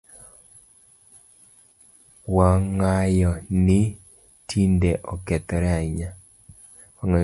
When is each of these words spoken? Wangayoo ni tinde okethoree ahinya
Wangayoo 2.35 3.37
ni 3.65 3.79
tinde 4.47 4.91
okethoree 5.13 5.75
ahinya 5.79 6.09